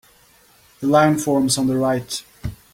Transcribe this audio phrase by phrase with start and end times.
[0.79, 2.23] The line forms on the right.